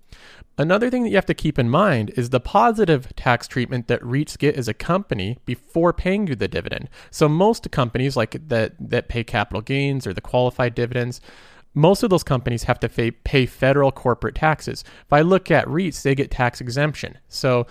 [0.56, 4.00] Another thing that you have to keep in mind is the positive tax treatment that
[4.00, 6.88] REITs get as a company before paying you the dividend.
[7.10, 11.20] So most companies like that that pay capital gains or the qualified dividends,
[11.74, 14.84] most of those companies have to pay, federal corporate taxes.
[15.04, 17.18] If I look at REITs, they get tax exemption.
[17.28, 17.66] So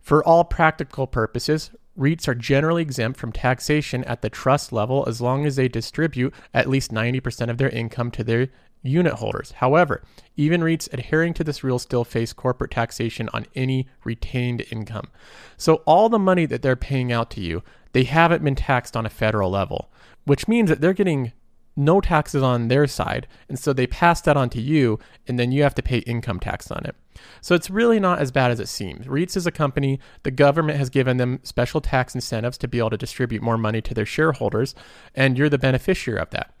[0.00, 5.20] for all practical purposes, REITs are generally exempt from taxation at the trust level as
[5.20, 8.48] long as they distribute at least 90% of their income to their
[8.82, 9.52] unit holders.
[9.52, 10.02] However,
[10.36, 15.08] even REITs adhering to this rule still face corporate taxation on any retained income.
[15.56, 17.62] So all the money that they're paying out to you,
[17.92, 19.90] they haven't been taxed on a federal level,
[20.24, 21.32] which means that they're getting
[21.76, 23.26] no taxes on their side.
[23.48, 26.40] And so they pass that on to you, and then you have to pay income
[26.40, 26.96] tax on it.
[27.40, 29.06] So it's really not as bad as it seems.
[29.06, 32.90] REITs is a company, the government has given them special tax incentives to be able
[32.90, 34.74] to distribute more money to their shareholders,
[35.14, 36.54] and you're the beneficiary of that.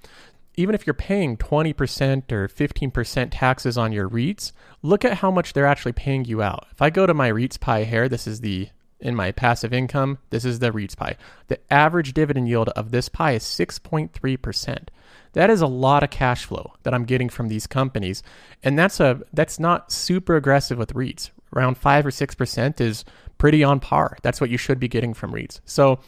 [0.56, 5.52] Even if you're paying 20% or 15% taxes on your REITs, look at how much
[5.52, 6.66] they're actually paying you out.
[6.70, 8.68] If I go to my REITs pie here, this is the
[9.00, 11.16] in my passive income, this is the REITs pie.
[11.48, 14.88] The average dividend yield of this pie is 6.3%.
[15.34, 18.22] That is a lot of cash flow that I'm getting from these companies,
[18.62, 21.30] and that's a that's not super aggressive with REITs.
[21.54, 23.04] Around five or six percent is
[23.38, 24.16] pretty on par.
[24.22, 25.60] That's what you should be getting from REITs.
[25.64, 26.00] So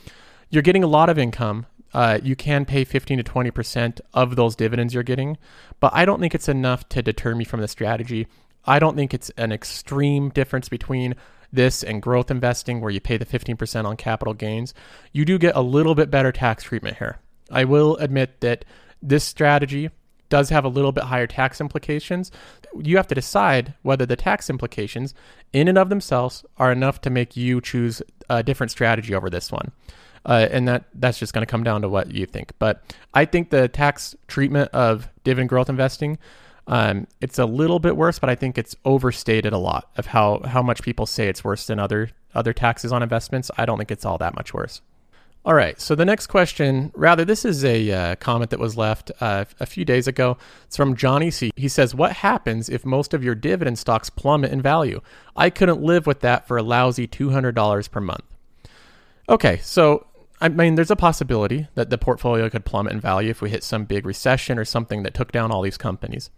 [0.51, 1.67] you're getting a lot of income.
[1.93, 5.39] Uh, you can pay 15 to 20 percent of those dividends you're getting,
[5.81, 8.27] but I don't think it's enough to deter me from the strategy.
[8.65, 11.15] I don't think it's an extreme difference between
[11.53, 14.75] this and growth investing where you pay the 15% on capital gains.
[15.13, 17.19] You do get a little bit better tax treatment here.
[17.51, 18.65] I will admit that
[19.03, 19.91] this strategy
[20.29, 22.31] does have a little bit higher tax implications.
[22.81, 25.15] You have to decide whether the tax implications,
[25.53, 29.53] in and of themselves, are enough to make you choose a different strategy over this
[29.53, 29.73] one.
[30.25, 32.53] Uh, and that that's just going to come down to what you think.
[32.59, 32.83] But
[33.15, 36.19] I think the tax treatment of dividend growth investing,
[36.67, 40.41] um, it's a little bit worse, but I think it's overstated a lot of how
[40.45, 43.53] how much people say it's worse than other other taxes on investments.
[43.57, 44.83] I don't think it's all that much worse.
[45.47, 45.81] All right.
[45.81, 49.67] So the next question, rather, this is a uh, comment that was left uh, a
[49.67, 50.37] few days ago.
[50.65, 51.53] It's from Johnny C.
[51.55, 55.01] He says, What happens if most of your dividend stocks plummet in value?
[55.37, 58.25] I couldn't live with that for a lousy $200 per month.
[59.29, 59.59] Okay.
[59.59, 60.09] So,
[60.41, 63.63] I mean, there's a possibility that the portfolio could plummet in value if we hit
[63.63, 66.29] some big recession or something that took down all these companies.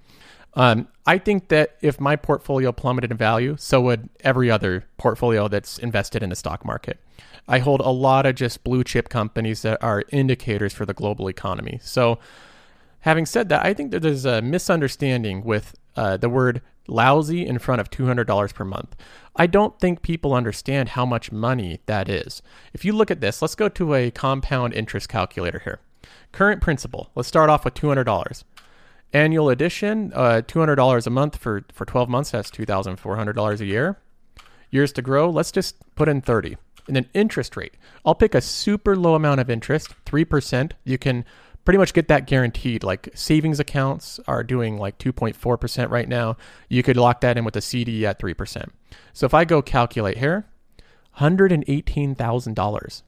[0.53, 5.49] Um, I think that if my portfolio plummeted in value, so would every other portfolio
[5.49, 6.99] that's invested in the stock market.
[7.49, 11.29] I hold a lot of just blue chip companies that are indicators for the global
[11.29, 11.81] economy.
[11.83, 12.19] So,
[13.01, 17.59] having said that, I think that there's a misunderstanding with uh, the word lousy in
[17.59, 18.97] front of $200 per month.
[19.35, 22.43] I don't think people understand how much money that is.
[22.73, 25.81] If you look at this, let's go to a compound interest calculator here.
[26.33, 28.45] Current principal, let's start off with $200.
[29.13, 33.99] Annual addition, uh, $200 a month for, for 12 months, that's $2,400 a year.
[34.71, 37.75] Years to grow, let's just put in 30 and then interest rate.
[38.05, 40.73] I'll pick a super low amount of interest, 3%.
[40.85, 41.25] You can
[41.65, 42.83] pretty much get that guaranteed.
[42.83, 46.37] Like savings accounts are doing like 2.4% right now.
[46.69, 48.71] You could lock that in with a CD at 3%.
[49.13, 50.47] So if I go calculate here,
[51.19, 53.03] $118,000.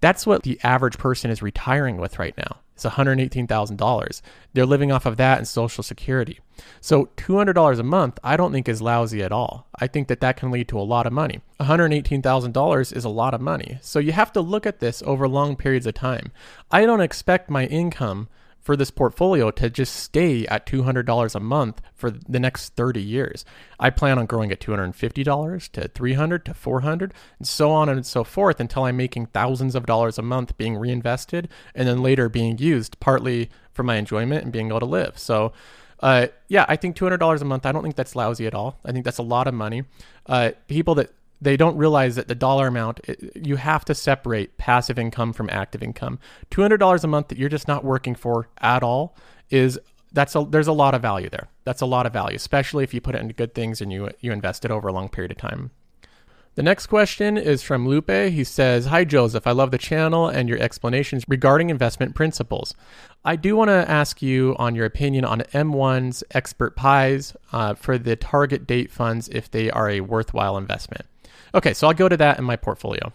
[0.00, 2.58] That's what the average person is retiring with right now.
[2.76, 4.20] It's $118,000.
[4.52, 6.40] They're living off of that and Social Security.
[6.82, 9.66] So $200 a month, I don't think is lousy at all.
[9.78, 11.40] I think that that can lead to a lot of money.
[11.58, 13.78] $118,000 is a lot of money.
[13.80, 16.32] So you have to look at this over long periods of time.
[16.70, 18.28] I don't expect my income
[18.66, 23.44] for this portfolio to just stay at $200 a month for the next 30 years.
[23.78, 28.24] I plan on growing at $250 to 300 to 400 and so on and so
[28.24, 32.58] forth until I'm making thousands of dollars a month being reinvested and then later being
[32.58, 35.16] used partly for my enjoyment and being able to live.
[35.16, 35.52] So
[36.00, 38.80] uh, yeah, I think $200 a month, I don't think that's lousy at all.
[38.84, 39.84] I think that's a lot of money.
[40.26, 43.00] Uh, people that they don't realize that the dollar amount
[43.34, 46.18] you have to separate passive income from active income.
[46.50, 49.16] Two hundred dollars a month that you're just not working for at all
[49.50, 49.78] is
[50.12, 51.48] that's a there's a lot of value there.
[51.64, 54.10] That's a lot of value, especially if you put it into good things and you
[54.20, 55.70] you invest it over a long period of time.
[56.56, 58.08] The next question is from Lupe.
[58.08, 59.46] He says, Hi, Joseph.
[59.46, 62.74] I love the channel and your explanations regarding investment principles.
[63.26, 67.98] I do want to ask you on your opinion on M1's expert pies uh, for
[67.98, 71.04] the target date funds if they are a worthwhile investment.
[71.56, 73.12] Okay, so I'll go to that in my portfolio.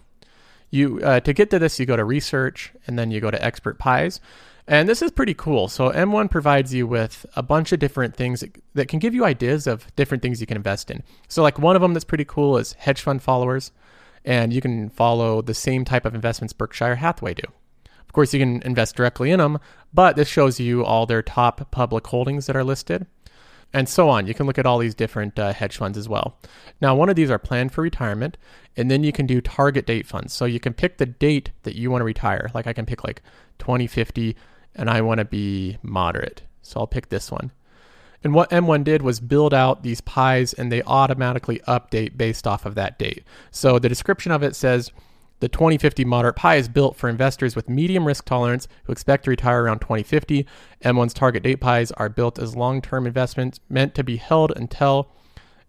[0.70, 3.42] You uh, to get to this, you go to research and then you go to
[3.42, 4.20] expert pies.
[4.66, 5.68] And this is pretty cool.
[5.68, 9.66] So M1 provides you with a bunch of different things that can give you ideas
[9.66, 11.02] of different things you can invest in.
[11.28, 13.72] So like one of them that's pretty cool is hedge fund followers.
[14.24, 17.46] and you can follow the same type of investments Berkshire Hathaway do.
[18.00, 19.58] Of course, you can invest directly in them,
[19.92, 23.06] but this shows you all their top public holdings that are listed
[23.72, 24.26] and so on.
[24.26, 26.36] You can look at all these different uh, hedge funds as well.
[26.80, 28.36] Now, one of these are planned for retirement,
[28.76, 30.32] and then you can do target date funds.
[30.32, 32.50] So you can pick the date that you want to retire.
[32.54, 33.22] Like I can pick like
[33.58, 34.36] 2050,
[34.74, 36.42] and I want to be moderate.
[36.62, 37.52] So I'll pick this one.
[38.24, 42.64] And what M1 did was build out these pies and they automatically update based off
[42.64, 43.24] of that date.
[43.50, 44.92] So the description of it says
[45.42, 49.30] the 2050 moderate pie is built for investors with medium risk tolerance who expect to
[49.30, 50.46] retire around 2050.
[50.84, 55.10] M1's target date pies are built as long term investments meant to be held until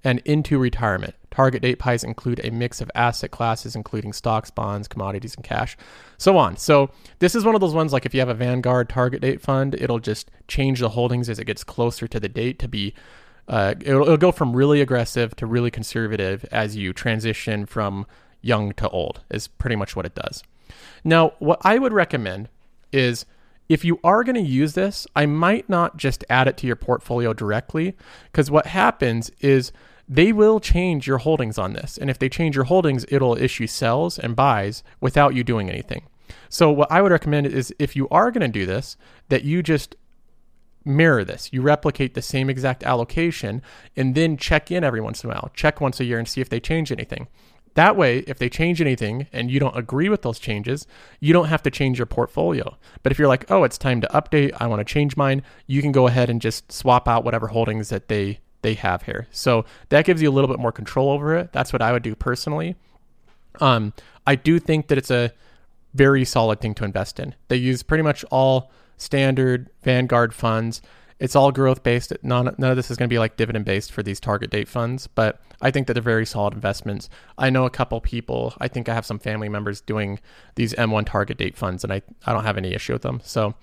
[0.03, 1.15] and into retirement.
[1.31, 5.75] Target date pies include a mix of asset classes, including stocks, bonds, commodities, and cash,
[6.19, 6.55] so on.
[6.55, 9.41] So, this is one of those ones like if you have a Vanguard target date
[9.41, 12.93] fund, it'll just change the holdings as it gets closer to the date to be.
[13.47, 18.05] Uh, it'll, it'll go from really aggressive to really conservative as you transition from
[18.43, 20.43] young to old, is pretty much what it does.
[21.03, 22.49] Now, what I would recommend
[22.91, 23.25] is
[23.69, 26.75] if you are going to use this, I might not just add it to your
[26.75, 27.95] portfolio directly,
[28.32, 29.71] because what happens is
[30.08, 31.97] they will change your holdings on this.
[31.97, 36.03] And if they change your holdings, it'll issue sells and buys without you doing anything.
[36.49, 38.97] So, what I would recommend is if you are going to do this,
[39.29, 39.95] that you just
[40.86, 41.49] mirror this.
[41.53, 43.62] You replicate the same exact allocation
[43.95, 45.51] and then check in every once in a while.
[45.53, 47.27] Check once a year and see if they change anything.
[47.75, 50.86] That way, if they change anything and you don't agree with those changes,
[51.19, 52.77] you don't have to change your portfolio.
[53.01, 55.81] But if you're like, oh, it's time to update, I want to change mine, you
[55.81, 59.27] can go ahead and just swap out whatever holdings that they they have here.
[59.31, 61.51] So that gives you a little bit more control over it.
[61.51, 62.75] That's what I would do personally.
[63.59, 63.93] Um,
[64.25, 65.33] I do think that it's a
[65.93, 67.36] very solid thing to invest in.
[67.49, 70.81] They use pretty much all standard Vanguard funds.
[71.23, 72.12] It's all growth based.
[72.21, 74.67] None, none of this is going to be like dividend based for these target date
[74.67, 77.09] funds, but I think that they're very solid investments.
[77.38, 78.53] I know a couple people.
[78.59, 80.19] I think I have some family members doing
[80.55, 83.21] these M1 target date funds, and I, I don't have any issue with them.
[83.23, 83.55] So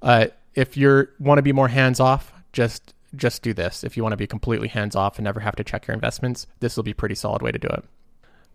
[0.00, 3.82] uh, if you want to be more hands off, just just do this.
[3.82, 6.46] If you want to be completely hands off and never have to check your investments,
[6.60, 7.84] this will be a pretty solid way to do it.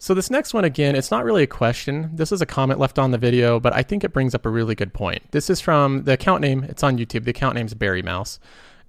[0.04, 2.10] So this next one again, it's not really a question.
[2.14, 4.50] This is a comment left on the video, but I think it brings up a
[4.50, 5.24] really good point.
[5.32, 6.66] This is from the account name.
[6.66, 7.24] It's on YouTube.
[7.24, 8.38] The account name is Barry Mouse,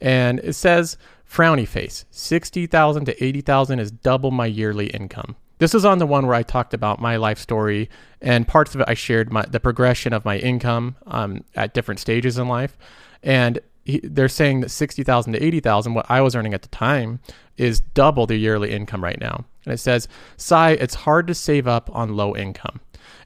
[0.00, 2.04] and it says frowny face.
[2.10, 5.36] Sixty thousand to eighty thousand is double my yearly income.
[5.58, 7.88] This is on the one where I talked about my life story,
[8.20, 12.00] and parts of it I shared my, the progression of my income um, at different
[12.00, 12.76] stages in life,
[13.22, 17.20] and he, they're saying that 60,000 to 80,000, what I was earning at the time,
[17.56, 19.44] is double the yearly income right now.
[19.64, 22.80] And it says, sigh, it's hard to save up on low income.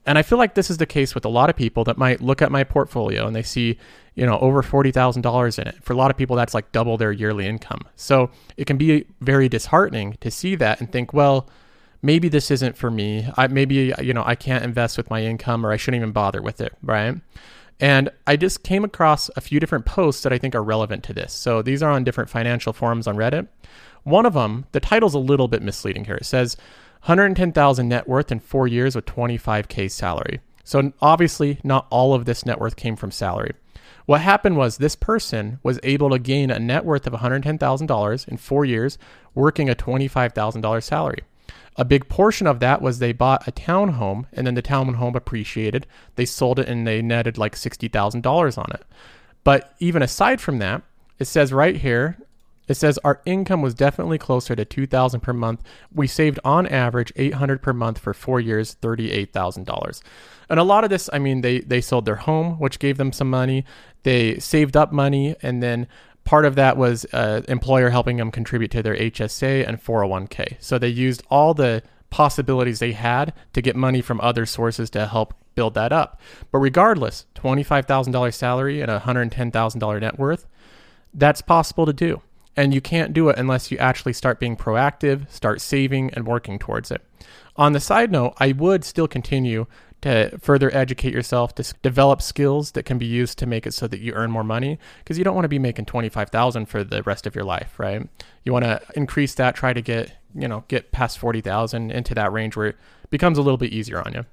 [0.06, 2.20] And I feel like this is the case with a lot of people that might
[2.20, 3.78] look at my portfolio and they see,
[4.14, 5.76] you know, over $40,000 in it.
[5.82, 7.82] For a lot of people, that's like double their yearly income.
[7.94, 11.48] So it can be very disheartening to see that and think, well,
[12.02, 13.28] maybe this isn't for me.
[13.36, 16.40] I maybe, you know, I can't invest with my income or I shouldn't even bother
[16.40, 17.16] with it, right?
[17.80, 21.12] And I just came across a few different posts that I think are relevant to
[21.12, 21.32] this.
[21.32, 23.46] So these are on different financial forums on Reddit.
[24.02, 26.16] One of them, the title's a little bit misleading here.
[26.16, 26.56] It says
[27.02, 30.40] 110,000 net worth in 4 years with 25k salary.
[30.64, 33.52] So obviously not all of this net worth came from salary.
[34.06, 38.36] What happened was this person was able to gain a net worth of $110,000 in
[38.36, 38.98] 4 years
[39.34, 41.22] working a $25,000 salary.
[41.78, 45.86] A big portion of that was they bought a townhome and then the townhome appreciated.
[46.16, 48.84] They sold it and they netted like $60,000 on it.
[49.44, 50.82] But even aside from that,
[51.20, 52.18] it says right here,
[52.66, 55.62] it says our income was definitely closer to 2000 per month.
[55.94, 60.02] We saved on average 800 per month for 4 years, $38,000.
[60.50, 63.12] And a lot of this, I mean, they they sold their home, which gave them
[63.12, 63.64] some money.
[64.02, 65.86] They saved up money and then
[66.28, 70.56] Part of that was uh, employer helping them contribute to their HSA and 401k.
[70.60, 75.06] So they used all the possibilities they had to get money from other sources to
[75.06, 76.20] help build that up.
[76.52, 80.46] But regardless, $25,000 salary and a $110,000 net worth,
[81.14, 82.20] that's possible to do.
[82.54, 86.58] And you can't do it unless you actually start being proactive, start saving, and working
[86.58, 87.00] towards it.
[87.56, 89.66] On the side note, I would still continue
[90.00, 93.86] to further educate yourself, to develop skills that can be used to make it so
[93.88, 97.02] that you earn more money because you don't want to be making 25,000 for the
[97.02, 98.08] rest of your life, right?
[98.44, 102.32] You want to increase that, try to get, you know, get past 40,000 into that
[102.32, 102.76] range where it
[103.10, 104.24] becomes a little bit easier on you.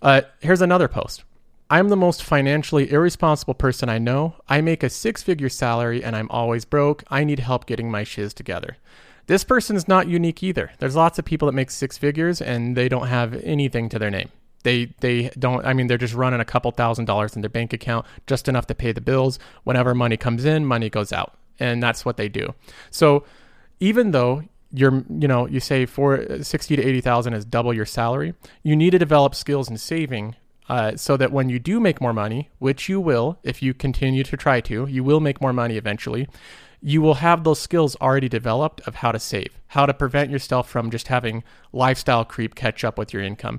[0.00, 1.24] Uh, here's another post.
[1.70, 4.36] I'm the most financially irresponsible person I know.
[4.48, 7.04] I make a six figure salary and I'm always broke.
[7.10, 8.78] I need help getting my shiz together.
[9.26, 10.70] This person's not unique either.
[10.78, 14.10] There's lots of people that make six figures and they don't have anything to their
[14.10, 14.30] name.
[14.68, 15.64] They they don't.
[15.64, 18.66] I mean, they're just running a couple thousand dollars in their bank account, just enough
[18.66, 19.38] to pay the bills.
[19.64, 22.54] Whenever money comes in, money goes out, and that's what they do.
[22.90, 23.24] So
[23.80, 28.34] even though you're you know you say for 60 to 80,000 is double your salary
[28.62, 30.36] you need to develop skills in saving
[30.68, 34.22] uh, so that when you do make more money which you will if you continue
[34.22, 36.28] to try to you will make more money eventually
[36.82, 40.68] you will have those skills already developed of how to save how to prevent yourself
[40.68, 41.42] from just having
[41.72, 43.58] lifestyle creep catch up with your income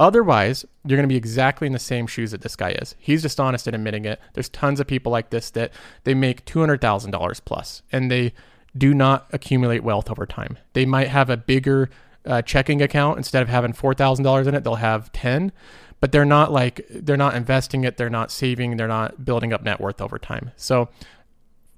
[0.00, 2.94] Otherwise, you're going to be exactly in the same shoes that this guy is.
[2.98, 4.18] He's just honest in admitting it.
[4.32, 5.72] There's tons of people like this that
[6.04, 8.32] they make $200,000 plus and they
[8.74, 10.56] do not accumulate wealth over time.
[10.72, 11.90] They might have a bigger
[12.24, 15.52] uh, checking account instead of having $4,000 in it, they'll have 10,
[16.00, 19.62] but they're not like they're not investing it, they're not saving, they're not building up
[19.62, 20.50] net worth over time.
[20.56, 20.88] So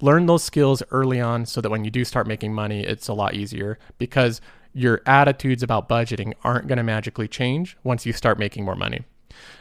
[0.01, 3.15] learn those skills early on so that when you do start making money, it's a
[3.15, 4.41] lot easier because
[4.73, 9.05] your attitudes about budgeting aren't going to magically change once you start making more money.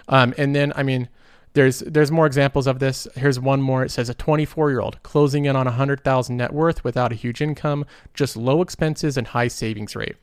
[0.08, 1.10] Um, and then, I mean,
[1.54, 3.08] there's there's more examples of this.
[3.16, 3.84] Here's one more.
[3.84, 7.42] It says a 24 year old closing in on 100,000 net worth without a huge
[7.42, 10.16] income, just low expenses and high savings rate.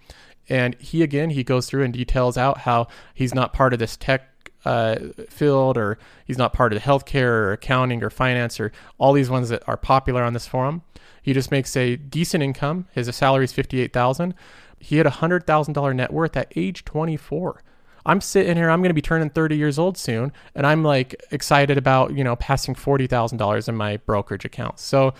[0.48, 3.96] And he again he goes through and details out how he's not part of this
[3.96, 4.22] tech
[4.64, 4.96] uh,
[5.28, 9.30] field or he's not part of the healthcare or accounting or finance or all these
[9.30, 10.82] ones that are popular on this forum.
[11.22, 12.86] He just makes a decent income.
[12.92, 14.34] His salary is 58,000
[14.78, 17.62] he had a hundred thousand dollar net worth at age 24.
[18.06, 21.14] I'm sitting here, I'm going to be turning 30 years old soon, and I'm like
[21.30, 24.78] excited about, you know, passing $40,000 in my brokerage account.
[24.78, 25.12] So,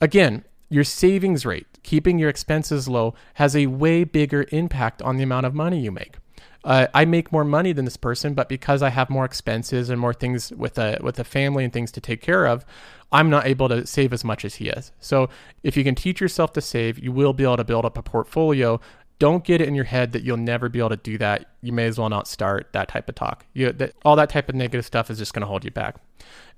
[0.00, 5.22] again, your savings rate, keeping your expenses low, has a way bigger impact on the
[5.22, 6.16] amount of money you make.
[6.64, 10.00] Uh, I make more money than this person, but because I have more expenses and
[10.00, 12.64] more things with a with a family and things to take care of,
[13.12, 14.90] I'm not able to save as much as he is.
[14.98, 15.28] So
[15.62, 18.02] if you can teach yourself to save, you will be able to build up a
[18.02, 18.80] portfolio.
[19.24, 21.46] Don't get it in your head that you'll never be able to do that.
[21.62, 23.46] You may as well not start that type of talk.
[23.54, 25.96] You, that, all that type of negative stuff is just going to hold you back.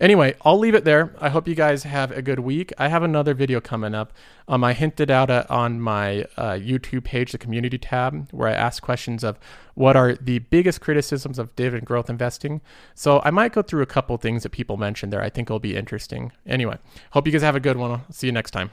[0.00, 1.14] Anyway, I'll leave it there.
[1.20, 2.72] I hope you guys have a good week.
[2.76, 4.12] I have another video coming up.
[4.48, 8.54] Um, I hinted out uh, on my uh, YouTube page, the community tab, where I
[8.54, 9.38] ask questions of
[9.74, 12.62] what are the biggest criticisms of dividend growth investing.
[12.96, 15.22] So I might go through a couple things that people mentioned there.
[15.22, 16.32] I think it'll be interesting.
[16.44, 16.78] Anyway,
[17.12, 17.92] hope you guys have a good one.
[17.92, 18.72] I'll see you next time.